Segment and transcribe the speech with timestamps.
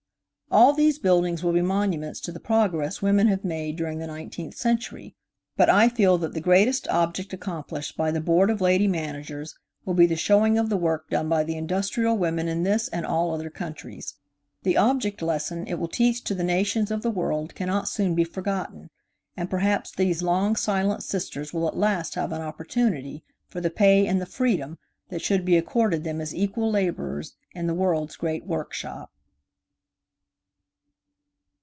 [0.53, 4.53] All these buildings will be monuments to the progress women have made during the nineteenth
[4.53, 5.15] century,
[5.55, 9.93] but I feel that the greatest object accomplished by the Board of Lady Managers will
[9.93, 13.33] be the showing of the work done by the industrial women in this and all
[13.33, 14.15] other countries.
[14.63, 18.25] The object lesson it will teach to the nations of the world cannot soon be
[18.25, 18.89] forgotten,
[19.37, 24.05] and perhaps these long silent sisters will at last have an opportunity for the pay
[24.05, 28.45] and the freedom that should be accorded them as equal laborers in the world's great
[28.45, 29.09] workshop.